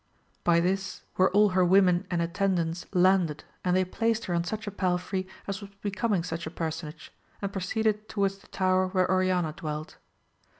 By 0.43 0.59
this 0.59 1.03
were 1.15 1.29
all 1.29 1.49
her 1.49 1.63
women 1.63 2.07
and 2.09 2.23
attendants 2.23 2.87
landed, 2.91 3.43
and 3.63 3.75
they 3.75 3.85
placed 3.85 4.25
her 4.25 4.33
on 4.33 4.43
such 4.43 4.65
a 4.65 4.71
palfrey 4.71 5.27
as 5.45 5.61
was 5.61 5.69
becoming 5.83 6.23
such 6.23 6.47
a 6.47 6.49
personage, 6.49 7.11
and 7.39 7.53
proceeded 7.53 8.09
towards 8.09 8.39
the 8.39 8.47
tower 8.47 8.87
where 8.87 9.07
Oriana 9.11 9.53
dwelt. 9.53 9.97